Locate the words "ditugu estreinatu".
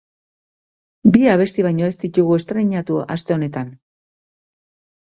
2.05-2.99